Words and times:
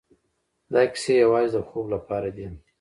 دا 0.73 0.81
کيسې 0.93 1.13
يوازې 1.23 1.51
د 1.55 1.57
خوب 1.67 1.85
لپاره 1.95 2.29
دي. 2.35 2.47